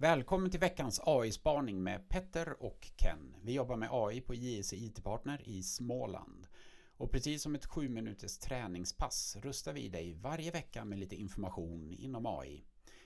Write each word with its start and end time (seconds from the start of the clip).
Välkommen 0.00 0.50
till 0.50 0.60
veckans 0.60 1.00
AI-spaning 1.04 1.82
med 1.82 2.08
Petter 2.08 2.62
och 2.62 2.90
Ken. 2.96 3.34
Vi 3.42 3.52
jobbar 3.52 3.76
med 3.76 3.88
AI 3.92 4.20
på 4.20 4.34
JIC 4.34 4.72
IT-partner 4.72 5.42
i 5.44 5.62
Småland. 5.62 6.46
Och 6.96 7.10
precis 7.10 7.42
som 7.42 7.54
ett 7.54 7.66
sju 7.66 7.88
minuters 7.88 8.38
träningspass 8.38 9.36
rustar 9.42 9.72
vi 9.72 9.88
dig 9.88 10.14
varje 10.14 10.50
vecka 10.50 10.84
med 10.84 10.98
lite 10.98 11.16
information 11.16 11.92
inom 11.92 12.26
AI. 12.26 12.64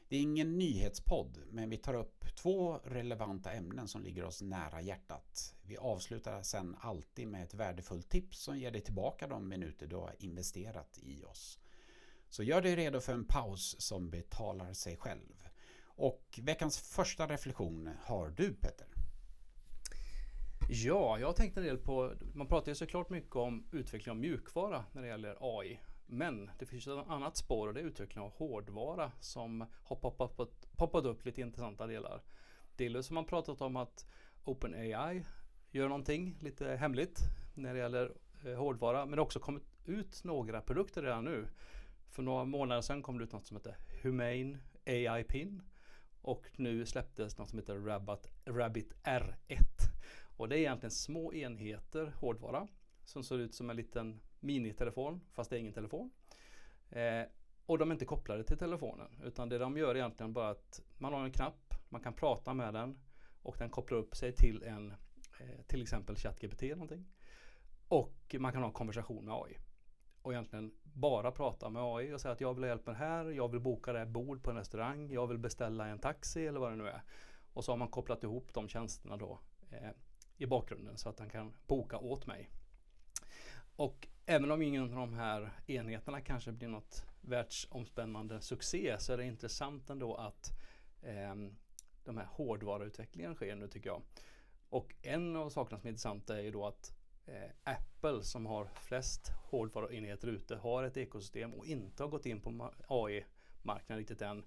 Det 0.08 0.16
är 0.16 0.20
ingen 0.20 0.58
nyhetspodd, 0.58 1.38
men 1.50 1.70
vi 1.70 1.76
tar 1.76 1.94
upp 1.94 2.24
två 2.36 2.78
relevanta 2.84 3.52
ämnen 3.52 3.88
som 3.88 4.02
ligger 4.02 4.24
oss 4.24 4.42
nära 4.42 4.82
hjärtat. 4.82 5.54
Vi 5.62 5.76
avslutar 5.76 6.42
sen 6.42 6.76
alltid 6.80 7.28
med 7.28 7.42
ett 7.44 7.54
värdefullt 7.54 8.08
tips 8.08 8.38
som 8.38 8.58
ger 8.58 8.70
dig 8.70 8.80
tillbaka 8.80 9.26
de 9.26 9.48
minuter 9.48 9.86
du 9.86 9.96
har 9.96 10.14
investerat 10.18 10.98
i 11.02 11.24
oss. 11.24 11.58
Så 12.28 12.42
gör 12.42 12.62
dig 12.62 12.76
redo 12.76 13.00
för 13.00 13.12
en 13.12 13.26
paus 13.26 13.76
som 13.78 14.10
betalar 14.10 14.72
sig 14.72 14.96
själv. 14.96 15.44
Och 15.96 16.40
veckans 16.42 16.78
första 16.78 17.26
reflektion 17.26 17.90
har 18.04 18.28
du 18.28 18.54
Petter. 18.54 18.86
Ja, 20.68 21.18
jag 21.18 21.26
har 21.26 21.32
tänkt 21.34 21.56
en 21.56 21.62
del 21.62 21.78
på, 21.78 22.12
man 22.34 22.46
pratar 22.46 22.70
ju 22.70 22.74
såklart 22.74 23.10
mycket 23.10 23.36
om 23.36 23.66
utveckling 23.72 24.10
av 24.10 24.16
mjukvara 24.16 24.84
när 24.92 25.02
det 25.02 25.08
gäller 25.08 25.36
AI. 25.40 25.80
Men 26.06 26.50
det 26.58 26.66
finns 26.66 26.86
ett 26.86 27.08
annat 27.08 27.36
spår 27.36 27.68
och 27.68 27.74
det 27.74 27.80
är 27.80 27.84
utveckling 27.84 28.24
av 28.24 28.30
hårdvara 28.30 29.12
som 29.20 29.66
har 29.84 29.96
poppat 29.96 30.40
upp, 30.40 30.76
poppat 30.76 31.04
upp 31.04 31.24
lite 31.24 31.40
intressanta 31.40 31.86
delar. 31.86 32.22
Dels 32.76 33.08
har 33.08 33.14
man 33.14 33.24
pratat 33.24 33.60
om 33.60 33.76
att 33.76 34.06
OpenAI 34.44 35.24
gör 35.70 35.88
någonting 35.88 36.38
lite 36.40 36.76
hemligt 36.76 37.20
när 37.54 37.74
det 37.74 37.80
gäller 37.80 38.12
eh, 38.44 38.54
hårdvara. 38.54 39.06
Men 39.06 39.10
det 39.10 39.16
har 39.16 39.24
också 39.24 39.40
kommit 39.40 39.62
ut 39.86 40.24
några 40.24 40.60
produkter 40.60 41.02
redan 41.02 41.24
nu. 41.24 41.46
För 42.10 42.22
några 42.22 42.44
månader 42.44 42.80
sedan 42.80 43.02
kom 43.02 43.18
det 43.18 43.24
ut 43.24 43.32
något 43.32 43.46
som 43.46 43.56
heter 43.56 43.76
Humane 44.02 44.58
AI 44.86 45.24
Pin. 45.24 45.62
Och 46.24 46.46
nu 46.56 46.86
släpptes 46.86 47.38
något 47.38 47.48
som 47.48 47.58
heter 47.58 47.74
Rabbit, 47.74 48.28
Rabbit 48.44 48.94
R1. 49.02 49.58
Och 50.36 50.48
det 50.48 50.56
är 50.56 50.58
egentligen 50.58 50.90
små 50.90 51.32
enheter 51.32 52.12
hårdvara 52.20 52.68
som 53.04 53.24
ser 53.24 53.38
ut 53.38 53.54
som 53.54 53.70
en 53.70 53.76
liten 53.76 54.20
minitelefon 54.40 55.20
fast 55.32 55.50
det 55.50 55.56
är 55.56 55.60
ingen 55.60 55.72
telefon. 55.72 56.10
Eh, 56.90 57.22
och 57.66 57.78
de 57.78 57.90
är 57.90 57.94
inte 57.94 58.04
kopplade 58.04 58.44
till 58.44 58.58
telefonen 58.58 59.20
utan 59.24 59.48
det 59.48 59.58
de 59.58 59.76
gör 59.76 59.90
är 59.90 59.94
egentligen 59.94 60.32
bara 60.32 60.50
att 60.50 60.82
man 60.98 61.12
har 61.12 61.24
en 61.24 61.32
knapp, 61.32 61.74
man 61.88 62.00
kan 62.00 62.14
prata 62.14 62.54
med 62.54 62.74
den 62.74 62.98
och 63.42 63.56
den 63.58 63.70
kopplar 63.70 63.98
upp 63.98 64.16
sig 64.16 64.32
till 64.32 64.62
en 64.62 64.90
eh, 65.40 65.62
till 65.66 65.82
exempel 65.82 66.16
ChatGPT 66.16 66.62
eller 66.62 66.76
någonting. 66.76 67.06
Och 67.88 68.36
man 68.38 68.52
kan 68.52 68.62
ha 68.62 68.68
en 68.68 68.74
konversation 68.74 69.24
med 69.24 69.34
AI. 69.34 69.58
Och 70.24 70.32
egentligen 70.32 70.72
bara 70.82 71.30
prata 71.30 71.70
med 71.70 71.82
AI 71.82 72.12
och 72.12 72.20
säga 72.20 72.32
att 72.32 72.40
jag 72.40 72.54
vill 72.54 72.64
ha 72.64 72.68
hjälp 72.68 72.86
med 72.86 72.94
det 72.94 72.98
här, 72.98 73.24
jag 73.24 73.48
vill 73.48 73.60
boka 73.60 73.92
det 73.92 73.98
här 73.98 74.06
bord 74.06 74.42
på 74.42 74.50
en 74.50 74.56
restaurang, 74.56 75.10
jag 75.10 75.26
vill 75.26 75.38
beställa 75.38 75.86
en 75.86 75.98
taxi 75.98 76.46
eller 76.46 76.60
vad 76.60 76.72
det 76.72 76.76
nu 76.76 76.88
är. 76.88 77.02
Och 77.52 77.64
så 77.64 77.72
har 77.72 77.76
man 77.76 77.88
kopplat 77.88 78.22
ihop 78.22 78.54
de 78.54 78.68
tjänsterna 78.68 79.16
då 79.16 79.38
eh, 79.70 79.90
i 80.36 80.46
bakgrunden 80.46 80.96
så 80.96 81.08
att 81.08 81.16
den 81.16 81.30
kan 81.30 81.52
boka 81.66 81.98
åt 81.98 82.26
mig. 82.26 82.50
Och 83.76 84.08
även 84.26 84.50
om 84.50 84.62
ingen 84.62 84.82
av 84.82 84.88
de 84.90 85.14
här 85.14 85.50
enheterna 85.66 86.20
kanske 86.20 86.52
blir 86.52 86.68
något 86.68 87.04
världsomspännande 87.20 88.40
succé 88.40 88.96
så 88.98 89.12
är 89.12 89.16
det 89.16 89.24
intressant 89.24 89.90
ändå 89.90 90.14
att 90.14 90.50
eh, 91.02 91.34
de 92.04 92.16
här 92.16 92.28
hårdvaruutvecklingen 92.30 93.34
sker 93.34 93.56
nu 93.56 93.68
tycker 93.68 93.90
jag. 93.90 94.02
Och 94.68 94.94
en 95.02 95.36
av 95.36 95.50
sakerna 95.50 95.80
som 95.80 95.86
är 95.86 95.90
intressant 95.90 96.30
är 96.30 96.40
ju 96.40 96.50
då 96.50 96.66
att 96.66 97.03
eh, 97.26 97.50
Apple 97.64 98.22
som 98.22 98.46
har 98.46 98.68
flest 98.74 99.32
hårdvaruenheter 99.50 100.28
ute 100.28 100.56
har 100.56 100.82
ett 100.82 100.96
ekosystem 100.96 101.54
och 101.54 101.66
inte 101.66 102.02
har 102.02 102.10
gått 102.10 102.26
in 102.26 102.40
på 102.40 102.72
AI-marknaden 102.88 103.98
riktigt 103.98 104.22
än. 104.22 104.44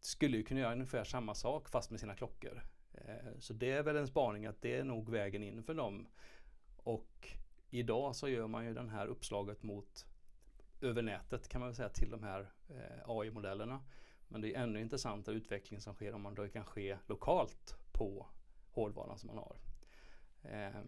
Skulle 0.00 0.36
ju 0.36 0.44
kunna 0.44 0.60
göra 0.60 0.72
ungefär 0.72 1.04
samma 1.04 1.34
sak 1.34 1.68
fast 1.68 1.90
med 1.90 2.00
sina 2.00 2.14
klockor. 2.14 2.62
Eh, 2.92 3.38
så 3.38 3.52
det 3.52 3.70
är 3.70 3.82
väl 3.82 3.96
en 3.96 4.06
spaning 4.06 4.46
att 4.46 4.62
det 4.62 4.76
är 4.76 4.84
nog 4.84 5.10
vägen 5.10 5.42
in 5.42 5.62
för 5.62 5.74
dem. 5.74 6.08
Och 6.76 7.28
idag 7.70 8.16
så 8.16 8.28
gör 8.28 8.46
man 8.46 8.64
ju 8.64 8.74
det 8.74 8.88
här 8.88 9.06
uppslaget 9.06 9.62
mot 9.62 10.06
över 10.80 11.02
nätet 11.02 11.48
kan 11.48 11.60
man 11.60 11.68
väl 11.68 11.76
säga 11.76 11.88
till 11.88 12.10
de 12.10 12.22
här 12.22 12.52
eh, 12.68 13.10
AI-modellerna. 13.10 13.80
Men 14.28 14.40
det 14.40 14.54
är 14.54 14.62
ännu 14.62 14.80
intressantare 14.80 15.34
utveckling 15.34 15.80
som 15.80 15.94
sker 15.94 16.14
om 16.14 16.22
man 16.22 16.34
då 16.34 16.48
kan 16.48 16.64
ske 16.64 16.98
lokalt 17.06 17.76
på 17.92 18.26
hårdvaran 18.70 19.18
som 19.18 19.26
man 19.26 19.38
har. 19.38 19.56
Eh, 20.42 20.80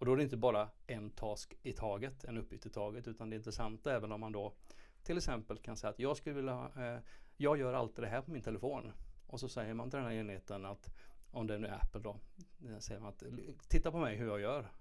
och 0.00 0.06
då 0.06 0.12
är 0.12 0.16
det 0.16 0.22
inte 0.22 0.36
bara 0.36 0.68
en 0.86 1.10
task 1.10 1.54
i 1.62 1.72
taget, 1.72 2.24
en 2.24 2.38
uppgift 2.38 2.66
i 2.66 2.70
taget, 2.70 3.08
utan 3.08 3.30
det 3.30 3.34
är 3.34 3.38
intressant 3.38 3.86
även 3.86 4.12
om 4.12 4.20
man 4.20 4.32
då 4.32 4.54
till 5.02 5.16
exempel 5.16 5.58
kan 5.58 5.76
säga 5.76 5.90
att 5.90 5.98
jag 5.98 6.16
skulle 6.16 6.36
vilja, 6.36 6.70
eh, 6.76 6.98
jag 7.36 7.58
gör 7.58 7.72
alltid 7.72 8.04
det 8.04 8.08
här 8.08 8.22
på 8.22 8.30
min 8.30 8.42
telefon. 8.42 8.92
Och 9.26 9.40
så 9.40 9.48
säger 9.48 9.74
man 9.74 9.90
till 9.90 9.96
den 9.96 10.06
här 10.06 10.14
enheten 10.14 10.64
att 10.64 10.90
om 11.30 11.46
det 11.46 11.58
nu 11.58 11.66
är 11.66 11.74
Apple 11.74 12.00
då, 12.00 12.16
eh, 12.66 12.78
säger 12.78 13.00
man 13.00 13.08
att 13.08 13.22
titta 13.68 13.90
på 13.90 13.98
mig 13.98 14.16
hur 14.16 14.26
jag 14.26 14.40
gör. 14.40 14.72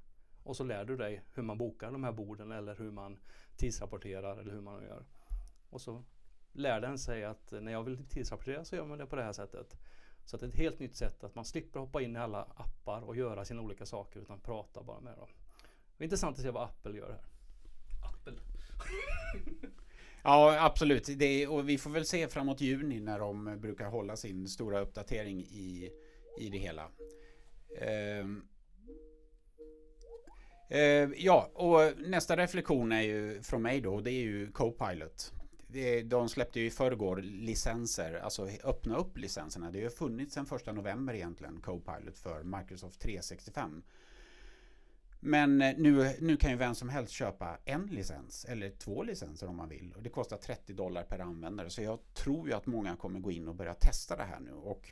Och 0.43 0.55
så 0.55 0.63
lär 0.63 0.85
du 0.85 0.97
dig 0.97 1.23
hur 1.33 1.43
man 1.43 1.57
bokar 1.57 1.91
de 1.91 2.03
här 2.03 2.11
borden 2.11 2.51
eller 2.51 2.75
hur 2.75 2.91
man 2.91 3.19
tidsrapporterar 3.55 4.37
eller 4.37 4.53
hur 4.53 4.61
man 4.61 4.83
gör. 4.83 5.05
Och 5.69 5.81
så 5.81 6.03
lär 6.51 6.81
den 6.81 6.97
sig 6.97 7.25
att 7.25 7.51
när 7.51 7.71
jag 7.71 7.83
vill 7.83 8.05
tidsrapportera 8.05 8.65
så 8.65 8.75
gör 8.75 8.85
man 8.85 8.97
det 8.97 9.05
på 9.05 9.15
det 9.15 9.23
här 9.23 9.33
sättet. 9.33 9.77
Så 10.29 10.35
att 10.35 10.39
det 10.39 10.45
är 10.45 10.49
ett 10.49 10.55
helt 10.55 10.79
nytt 10.79 10.95
sätt 10.95 11.23
att 11.23 11.35
man 11.35 11.45
slipper 11.45 11.79
hoppa 11.79 12.01
in 12.01 12.15
i 12.15 12.19
alla 12.19 12.41
appar 12.41 13.01
och 13.01 13.15
göra 13.15 13.45
sina 13.45 13.61
olika 13.61 13.85
saker 13.85 14.19
utan 14.19 14.39
prata 14.39 14.83
bara 14.83 14.99
med 14.99 15.17
dem. 15.17 15.27
Det 15.97 16.03
är 16.03 16.05
intressant 16.05 16.37
att 16.37 16.43
se 16.43 16.49
vad 16.49 16.63
Apple 16.63 16.97
gör 16.97 17.09
här. 17.09 17.23
Apple. 18.09 18.33
ja, 20.23 20.65
absolut. 20.65 21.09
Det 21.17 21.43
är, 21.43 21.51
och 21.51 21.69
vi 21.69 21.77
får 21.77 21.89
väl 21.89 22.05
se 22.05 22.27
framåt 22.27 22.61
juni 22.61 22.99
när 22.99 23.19
de 23.19 23.59
brukar 23.61 23.89
hålla 23.89 24.15
sin 24.15 24.47
stora 24.47 24.79
uppdatering 24.79 25.39
i, 25.39 25.91
i 26.39 26.49
det 26.49 26.57
hela. 26.57 26.89
Um, 28.21 28.47
uh, 30.71 31.11
ja, 31.17 31.49
och 31.53 31.99
nästa 31.99 32.37
reflektion 32.37 32.91
är 32.91 33.01
ju 33.01 33.41
från 33.41 33.61
mig 33.61 33.81
då. 33.81 34.01
Det 34.01 34.11
är 34.11 34.21
ju 34.21 34.51
Copilot 34.51 35.38
de 36.03 36.29
släppte 36.29 36.59
ju 36.59 36.65
i 36.65 36.69
förrgår 36.69 37.17
licenser, 37.21 38.13
alltså 38.13 38.47
öppna 38.63 38.97
upp 38.97 39.17
licenserna. 39.17 39.71
Det 39.71 39.83
har 39.83 39.89
funnits 39.89 40.33
sedan 40.33 40.45
första 40.45 40.71
november 40.71 41.13
egentligen, 41.13 41.61
Copilot 41.61 42.17
för 42.17 42.43
Microsoft 42.43 42.99
365. 43.01 43.83
Men 45.19 45.61
eh, 45.61 45.77
nu, 45.77 46.15
nu 46.19 46.37
kan 46.37 46.51
ju 46.51 46.57
vem 46.57 46.75
som 46.75 46.89
helst 46.89 47.13
köpa 47.13 47.57
en 47.65 47.85
licens 47.85 48.45
eller 48.45 48.69
två 48.69 49.03
licenser 49.03 49.47
om 49.47 49.55
man 49.55 49.69
vill. 49.69 49.93
Och 49.95 50.03
det 50.03 50.09
kostar 50.09 50.37
30 50.37 50.73
dollar 50.73 51.03
per 51.03 51.19
användare. 51.19 51.69
Så 51.69 51.81
jag 51.81 51.99
tror 52.13 52.47
ju 52.47 52.53
att 52.53 52.65
många 52.65 52.95
kommer 52.95 53.19
gå 53.19 53.31
in 53.31 53.47
och 53.47 53.55
börja 53.55 53.73
testa 53.73 54.15
det 54.15 54.23
här 54.23 54.39
nu. 54.39 54.51
Och 54.51 54.91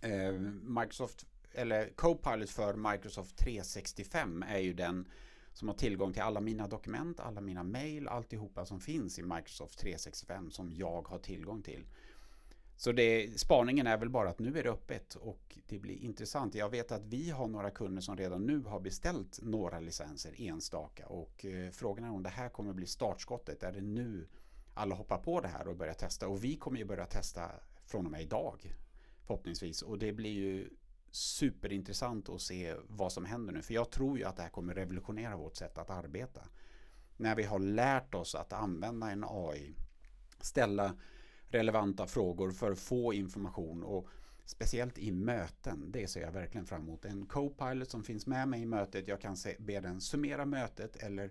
eh, 0.00 0.32
Microsoft, 0.62 1.26
eller 1.52 1.88
Copilot 1.88 2.50
för 2.50 2.92
Microsoft 2.92 3.36
365 3.36 4.44
är 4.48 4.58
ju 4.58 4.72
den 4.72 5.08
som 5.56 5.68
har 5.68 5.74
tillgång 5.74 6.12
till 6.12 6.22
alla 6.22 6.40
mina 6.40 6.66
dokument, 6.66 7.20
alla 7.20 7.40
mina 7.40 7.62
mail, 7.62 8.08
alltihopa 8.08 8.66
som 8.66 8.80
finns 8.80 9.18
i 9.18 9.22
Microsoft 9.22 9.78
365 9.78 10.50
som 10.50 10.72
jag 10.72 11.08
har 11.08 11.18
tillgång 11.18 11.62
till. 11.62 11.84
Så 12.76 12.92
det, 12.92 13.40
spaningen 13.40 13.86
är 13.86 13.96
väl 13.96 14.10
bara 14.10 14.28
att 14.30 14.38
nu 14.38 14.58
är 14.58 14.62
det 14.62 14.70
öppet 14.70 15.14
och 15.14 15.58
det 15.68 15.78
blir 15.78 15.96
intressant. 15.96 16.54
Jag 16.54 16.70
vet 16.70 16.92
att 16.92 17.04
vi 17.04 17.30
har 17.30 17.48
några 17.48 17.70
kunder 17.70 18.02
som 18.02 18.16
redan 18.16 18.46
nu 18.46 18.60
har 18.60 18.80
beställt 18.80 19.38
några 19.42 19.80
licenser 19.80 20.34
enstaka 20.38 21.06
och 21.06 21.44
eh, 21.44 21.70
frågan 21.70 22.04
är 22.04 22.10
om 22.10 22.22
det 22.22 22.28
här 22.28 22.48
kommer 22.48 22.72
bli 22.72 22.86
startskottet. 22.86 23.62
Är 23.62 23.72
det 23.72 23.80
nu 23.80 24.26
alla 24.74 24.94
hoppar 24.94 25.18
på 25.18 25.40
det 25.40 25.48
här 25.48 25.68
och 25.68 25.76
börjar 25.76 25.94
testa? 25.94 26.28
Och 26.28 26.44
vi 26.44 26.56
kommer 26.56 26.78
ju 26.78 26.84
börja 26.84 27.06
testa 27.06 27.50
från 27.86 28.06
och 28.06 28.12
med 28.12 28.22
idag 28.22 28.74
förhoppningsvis 29.26 29.82
och 29.82 29.98
det 29.98 30.12
blir 30.12 30.32
ju 30.32 30.68
superintressant 31.16 32.28
att 32.28 32.40
se 32.40 32.74
vad 32.88 33.12
som 33.12 33.24
händer 33.24 33.52
nu. 33.52 33.62
För 33.62 33.74
jag 33.74 33.90
tror 33.90 34.18
ju 34.18 34.24
att 34.24 34.36
det 34.36 34.42
här 34.42 34.48
kommer 34.48 34.74
revolutionera 34.74 35.36
vårt 35.36 35.56
sätt 35.56 35.78
att 35.78 35.90
arbeta. 35.90 36.40
När 37.16 37.36
vi 37.36 37.42
har 37.42 37.58
lärt 37.58 38.14
oss 38.14 38.34
att 38.34 38.52
använda 38.52 39.10
en 39.10 39.24
AI, 39.28 39.74
ställa 40.40 40.96
relevanta 41.48 42.06
frågor 42.06 42.50
för 42.50 42.72
att 42.72 42.78
få 42.78 43.12
information 43.14 43.82
och 43.82 44.08
speciellt 44.44 44.98
i 44.98 45.12
möten. 45.12 45.92
Det 45.92 46.06
ser 46.06 46.20
jag 46.20 46.32
verkligen 46.32 46.66
fram 46.66 46.82
emot. 46.82 47.04
En 47.04 47.26
co-pilot 47.26 47.90
som 47.90 48.04
finns 48.04 48.26
med 48.26 48.48
mig 48.48 48.62
i 48.62 48.66
mötet. 48.66 49.08
Jag 49.08 49.20
kan 49.20 49.36
se, 49.36 49.56
be 49.58 49.80
den 49.80 50.00
summera 50.00 50.44
mötet 50.44 50.96
eller 50.96 51.30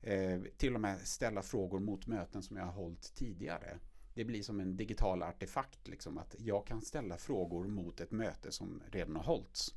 eh, 0.00 0.40
till 0.56 0.74
och 0.74 0.80
med 0.80 1.00
ställa 1.00 1.42
frågor 1.42 1.80
mot 1.80 2.06
möten 2.06 2.42
som 2.42 2.56
jag 2.56 2.64
har 2.64 2.72
hållit 2.72 3.14
tidigare 3.14 3.78
det 4.14 4.24
blir 4.24 4.42
som 4.42 4.60
en 4.60 4.76
digital 4.76 5.22
artefakt. 5.22 5.88
Liksom, 5.88 6.18
att 6.18 6.34
jag 6.38 6.66
kan 6.66 6.82
ställa 6.82 7.16
frågor 7.16 7.64
mot 7.64 8.00
ett 8.00 8.10
möte 8.10 8.52
som 8.52 8.82
redan 8.90 9.16
har 9.16 9.22
hållits. 9.22 9.74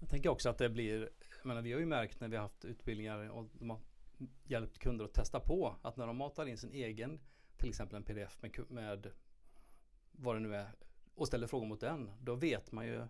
Jag 0.00 0.10
tänker 0.10 0.28
också 0.28 0.48
att 0.48 0.58
det 0.58 0.68
blir, 0.68 1.10
jag 1.42 1.46
menar, 1.46 1.62
vi 1.62 1.72
har 1.72 1.80
ju 1.80 1.86
märkt 1.86 2.20
när 2.20 2.28
vi 2.28 2.36
har 2.36 2.42
haft 2.42 2.64
utbildningar 2.64 3.30
och 3.30 3.46
de 3.52 3.70
har 3.70 3.80
hjälpt 4.44 4.78
kunder 4.78 5.04
att 5.04 5.14
testa 5.14 5.40
på 5.40 5.76
att 5.82 5.96
när 5.96 6.06
de 6.06 6.16
matar 6.16 6.46
in 6.46 6.58
sin 6.58 6.72
egen, 6.72 7.20
till 7.56 7.68
exempel 7.68 7.96
en 7.96 8.02
pdf 8.02 8.42
med, 8.42 8.70
med 8.70 9.10
vad 10.12 10.36
det 10.36 10.40
nu 10.40 10.54
är 10.56 10.70
och 11.14 11.26
ställer 11.26 11.46
frågor 11.46 11.66
mot 11.66 11.80
den, 11.80 12.10
då 12.20 12.34
vet 12.34 12.72
man 12.72 12.86
ju, 12.86 13.06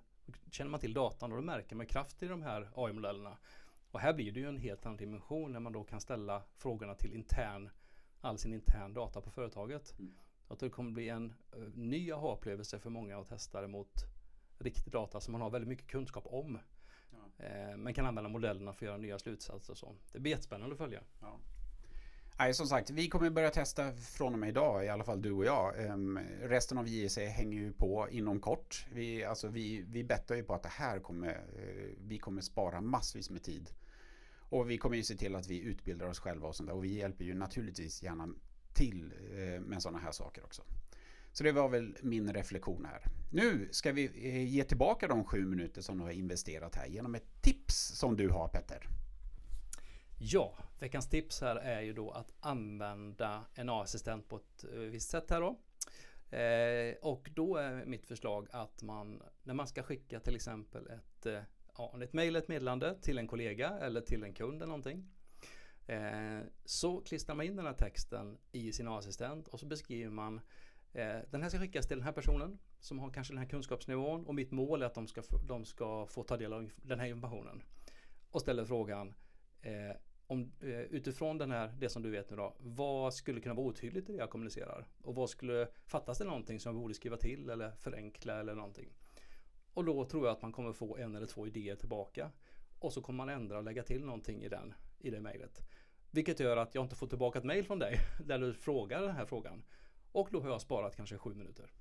känner 0.50 0.70
man 0.70 0.80
till 0.80 0.94
datan 0.94 1.32
och 1.32 1.38
då 1.38 1.44
märker 1.44 1.76
man 1.76 1.86
kraft 1.86 2.22
i 2.22 2.26
de 2.26 2.42
här 2.42 2.70
AI-modellerna. 2.74 3.36
Och 3.90 4.00
här 4.00 4.12
blir 4.12 4.32
det 4.32 4.40
ju 4.40 4.48
en 4.48 4.56
helt 4.56 4.86
annan 4.86 4.96
dimension 4.96 5.52
när 5.52 5.60
man 5.60 5.72
då 5.72 5.84
kan 5.84 6.00
ställa 6.00 6.42
frågorna 6.56 6.94
till 6.94 7.14
intern 7.14 7.70
all 8.26 8.38
sin 8.38 8.52
intern 8.52 8.94
data 8.94 9.20
på 9.20 9.30
företaget. 9.30 9.94
Mm. 9.98 10.14
Jag 10.48 10.58
tror 10.58 10.68
det 10.68 10.74
kommer 10.74 10.90
bli 10.90 11.08
en 11.08 11.34
uh, 11.56 11.68
ny 11.74 12.12
aha-upplevelse 12.12 12.78
för 12.78 12.90
många 12.90 13.18
att 13.18 13.28
testa 13.28 13.60
det 13.60 13.68
mot 13.68 14.04
riktig 14.58 14.92
data 14.92 15.20
som 15.20 15.32
man 15.32 15.40
har 15.40 15.50
väldigt 15.50 15.68
mycket 15.68 15.86
kunskap 15.86 16.26
om. 16.26 16.58
Ja. 17.10 17.44
Eh, 17.44 17.76
men 17.76 17.94
kan 17.94 18.06
använda 18.06 18.30
modellerna 18.30 18.72
för 18.72 18.86
att 18.86 18.88
göra 18.88 18.96
nya 18.96 19.18
slutsatser 19.18 19.72
och 19.72 19.78
så. 19.78 19.94
Det 20.12 20.20
blir 20.20 20.32
jättespännande 20.32 20.72
att 20.72 20.78
följa. 20.78 21.00
Ja. 21.20 21.38
Nej, 22.38 22.54
som 22.54 22.66
sagt, 22.66 22.90
vi 22.90 23.08
kommer 23.08 23.30
börja 23.30 23.50
testa 23.50 23.92
från 23.92 24.32
och 24.32 24.38
med 24.38 24.48
idag, 24.48 24.84
i 24.84 24.88
alla 24.88 25.04
fall 25.04 25.22
du 25.22 25.32
och 25.32 25.44
jag. 25.44 25.90
Um, 25.90 26.18
resten 26.42 26.78
av 26.78 26.88
JEC 26.88 27.18
hänger 27.18 27.58
ju 27.58 27.72
på 27.72 28.08
inom 28.10 28.40
kort. 28.40 28.86
Vi, 28.92 29.24
alltså, 29.24 29.48
vi, 29.48 29.84
vi 29.88 30.04
bettar 30.04 30.34
ju 30.34 30.42
på 30.42 30.54
att 30.54 30.62
det 30.62 30.68
här 30.68 30.98
kommer, 30.98 31.28
uh, 31.34 31.94
vi 31.98 32.18
kommer 32.18 32.42
spara 32.42 32.80
massvis 32.80 33.30
med 33.30 33.42
tid. 33.42 33.70
Och 34.48 34.70
vi 34.70 34.78
kommer 34.78 34.96
ju 34.96 35.02
se 35.02 35.14
till 35.14 35.34
att 35.34 35.46
vi 35.46 35.60
utbildar 35.60 36.06
oss 36.06 36.18
själva 36.18 36.48
och 36.48 36.56
sånt 36.56 36.68
där. 36.68 36.76
Och 36.76 36.84
vi 36.84 36.94
hjälper 36.94 37.24
ju 37.24 37.34
naturligtvis 37.34 38.02
gärna 38.02 38.28
till 38.74 39.12
eh, 39.30 39.60
med 39.60 39.82
sådana 39.82 39.98
här 39.98 40.12
saker 40.12 40.44
också. 40.44 40.62
Så 41.32 41.44
det 41.44 41.52
var 41.52 41.68
väl 41.68 41.96
min 42.02 42.32
reflektion 42.32 42.84
här. 42.84 43.02
Nu 43.32 43.68
ska 43.70 43.92
vi 43.92 44.04
eh, 44.04 44.44
ge 44.44 44.64
tillbaka 44.64 45.08
de 45.08 45.24
sju 45.24 45.46
minuter 45.46 45.82
som 45.82 45.98
du 45.98 46.04
har 46.04 46.10
investerat 46.10 46.74
här 46.74 46.86
genom 46.86 47.14
ett 47.14 47.42
tips 47.42 47.76
som 47.76 48.16
du 48.16 48.28
har 48.28 48.48
Petter. 48.48 48.86
Ja, 50.18 50.58
veckans 50.78 51.08
tips 51.08 51.40
här 51.40 51.56
är 51.56 51.80
ju 51.80 51.92
då 51.92 52.10
att 52.10 52.32
använda 52.40 53.44
en 53.54 53.68
A-assistent 53.68 54.28
på 54.28 54.36
ett 54.36 54.64
eh, 54.64 54.78
visst 54.78 55.10
sätt 55.10 55.30
här 55.30 55.40
då. 55.40 55.58
Eh, 56.36 56.94
och 57.02 57.30
då 57.34 57.56
är 57.56 57.84
mitt 57.84 58.06
förslag 58.06 58.48
att 58.50 58.82
man 58.82 59.22
när 59.42 59.54
man 59.54 59.66
ska 59.66 59.82
skicka 59.82 60.20
till 60.20 60.36
exempel 60.36 60.86
ett, 60.86 61.26
ja, 61.78 62.02
ett 62.02 62.12
mejl, 62.12 62.36
ett 62.36 62.48
meddelande 62.48 62.94
till 63.00 63.18
en 63.18 63.26
kollega 63.26 63.68
eller 63.68 64.00
till 64.00 64.22
en 64.22 64.34
kund 64.34 64.56
eller 64.56 64.66
någonting. 64.66 65.08
Eh, 65.86 66.40
så 66.64 67.00
klistrar 67.00 67.34
man 67.34 67.46
in 67.46 67.56
den 67.56 67.66
här 67.66 67.72
texten 67.72 68.38
i 68.52 68.72
sin 68.72 68.88
assistent 68.88 69.48
och 69.48 69.60
så 69.60 69.66
beskriver 69.66 70.10
man 70.10 70.40
eh, 70.92 71.18
den 71.30 71.42
här 71.42 71.48
ska 71.48 71.58
skickas 71.58 71.86
till 71.86 71.96
den 71.96 72.04
här 72.04 72.12
personen 72.12 72.58
som 72.80 72.98
har 72.98 73.10
kanske 73.10 73.32
den 73.32 73.38
här 73.38 73.48
kunskapsnivån 73.48 74.26
och 74.26 74.34
mitt 74.34 74.50
mål 74.50 74.82
är 74.82 74.86
att 74.86 74.94
de 74.94 75.06
ska, 75.06 75.22
de 75.48 75.64
ska 75.64 76.06
få 76.06 76.22
ta 76.22 76.36
del 76.36 76.52
av 76.52 76.70
den 76.76 77.00
här 77.00 77.06
informationen. 77.06 77.62
Och 78.30 78.40
ställer 78.40 78.64
frågan 78.64 79.14
eh, 79.62 79.96
om, 80.26 80.52
eh, 80.60 80.80
utifrån 80.80 81.38
den 81.38 81.50
här, 81.50 81.74
det 81.78 81.88
som 81.88 82.02
du 82.02 82.10
vet 82.10 82.30
nu 82.30 82.36
då, 82.36 82.56
vad 82.58 83.14
skulle 83.14 83.40
kunna 83.40 83.54
vara 83.54 83.66
otydligt 83.66 84.08
i 84.08 84.12
det 84.12 84.18
jag 84.18 84.30
kommunicerar? 84.30 84.86
Och 85.02 85.14
vad 85.14 85.30
skulle, 85.30 85.68
fattas 85.86 86.18
det 86.18 86.24
någonting 86.24 86.60
som 86.60 86.72
jag 86.74 86.82
borde 86.82 86.94
skriva 86.94 87.16
till 87.16 87.50
eller 87.50 87.70
förenkla 87.70 88.40
eller 88.40 88.54
någonting? 88.54 88.88
Och 89.76 89.84
då 89.84 90.04
tror 90.04 90.26
jag 90.26 90.32
att 90.32 90.42
man 90.42 90.52
kommer 90.52 90.72
få 90.72 90.96
en 90.96 91.16
eller 91.16 91.26
två 91.26 91.46
idéer 91.46 91.76
tillbaka. 91.76 92.30
Och 92.78 92.92
så 92.92 93.00
kommer 93.02 93.16
man 93.16 93.28
ändra 93.28 93.58
och 93.58 93.64
lägga 93.64 93.82
till 93.82 94.04
någonting 94.04 94.42
i, 94.42 94.48
den, 94.48 94.74
i 94.98 95.10
det 95.10 95.20
mejlet. 95.20 95.60
Vilket 96.10 96.40
gör 96.40 96.56
att 96.56 96.74
jag 96.74 96.84
inte 96.84 96.96
får 96.96 97.06
tillbaka 97.06 97.38
ett 97.38 97.44
mejl 97.44 97.64
från 97.64 97.78
dig 97.78 97.98
där 98.24 98.38
du 98.38 98.54
frågar 98.54 99.02
den 99.02 99.10
här 99.10 99.26
frågan. 99.26 99.62
Och 100.12 100.28
då 100.32 100.40
har 100.40 100.48
jag 100.48 100.60
sparat 100.60 100.96
kanske 100.96 101.18
sju 101.18 101.34
minuter. 101.34 101.72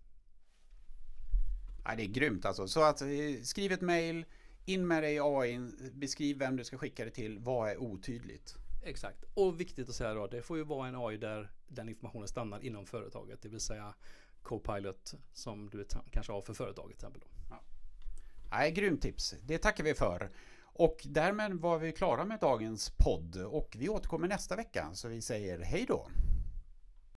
Ja, 1.86 1.96
det 1.96 2.04
är 2.04 2.08
grymt 2.08 2.46
alltså. 2.46 2.68
Så 2.68 2.84
att 2.84 3.02
eh, 3.02 3.08
skriv 3.44 3.72
ett 3.72 3.82
mejl, 3.82 4.26
in 4.66 4.88
med 4.88 5.04
det 5.04 5.12
i 5.12 5.20
AI, 5.20 5.72
beskriv 5.94 6.38
vem 6.38 6.56
du 6.56 6.64
ska 6.64 6.78
skicka 6.78 7.06
det 7.06 7.12
till, 7.12 7.40
vad 7.40 7.70
är 7.70 7.78
otydligt? 7.78 8.56
Exakt, 8.84 9.24
och 9.34 9.60
viktigt 9.60 9.90
att 9.90 9.96
säga 9.96 10.14
då, 10.14 10.28
det 10.28 10.42
får 10.42 10.58
ju 10.58 10.64
vara 10.64 10.88
en 10.88 10.96
AI 10.96 11.18
där 11.18 11.52
den 11.68 11.90
informationen 11.90 12.28
stannar 12.28 12.64
inom 12.64 12.86
företaget, 12.86 13.42
det 13.42 13.50
vill 13.50 13.60
säga 13.60 13.94
Copilot 14.42 15.14
som 15.34 15.70
du 15.70 15.86
kanske 16.12 16.32
har 16.32 16.42
för 16.42 16.54
företaget 16.54 17.00
till 17.00 17.08
exempel. 17.08 17.22
Ja. 17.50 17.75
Nej, 18.58 18.72
grymt 18.72 19.02
tips, 19.02 19.36
det 19.44 19.58
tackar 19.58 19.84
vi 19.84 19.94
för. 19.94 20.30
Och 20.64 20.98
därmed 21.06 21.54
var 21.54 21.78
vi 21.78 21.92
klara 21.92 22.26
med 22.26 22.40
dagens 22.40 22.90
podd 22.98 23.38
och 23.38 23.76
vi 23.80 23.90
återkommer 23.90 24.28
nästa 24.28 24.56
vecka 24.56 24.90
så 24.94 25.08
vi 25.08 25.22
säger 25.22 25.60
hej 25.60 25.86
då. 25.88 26.08